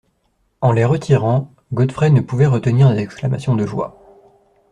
[0.61, 4.01] En les retirant, Godfrey ne pouvait retenir des exclamations de joie!